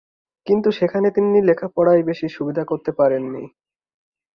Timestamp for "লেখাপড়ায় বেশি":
1.41-2.27